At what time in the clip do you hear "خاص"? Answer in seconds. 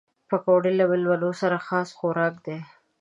1.67-1.89